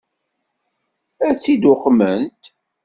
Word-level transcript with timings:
Ad 1.27 1.35
tt-id-uqment? 1.35 2.41